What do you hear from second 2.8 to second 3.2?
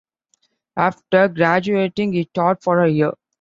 a year.